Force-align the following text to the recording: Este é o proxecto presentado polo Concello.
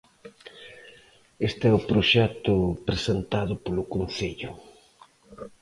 Este 1.47 1.63
é 1.71 1.73
o 1.75 1.85
proxecto 1.89 2.53
presentado 2.87 3.53
polo 3.65 3.83
Concello. 3.93 4.51